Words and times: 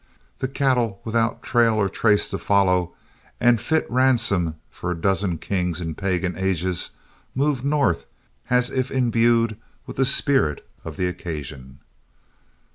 The 0.39 0.47
cattle, 0.47 0.99
without 1.03 1.43
trail 1.43 1.75
or 1.75 1.87
trace 1.87 2.27
to 2.31 2.39
follow, 2.39 2.95
and 3.39 3.61
fit 3.61 3.85
ransom 3.87 4.55
for 4.67 4.89
a 4.89 4.99
dozen 4.99 5.37
kings 5.37 5.79
in 5.79 5.93
pagan 5.93 6.35
ages, 6.39 6.89
moved 7.35 7.63
north 7.63 8.07
as 8.49 8.71
if 8.71 8.89
imbued 8.89 9.57
with 9.85 9.97
the 9.97 10.05
spirit 10.05 10.67
of 10.83 10.97
the 10.97 11.07
occasion. 11.07 11.81